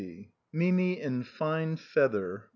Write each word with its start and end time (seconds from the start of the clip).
MIMI 0.51 0.99
IN 0.99 1.21
FINE 1.21 1.75
FEATHER. 1.75 2.49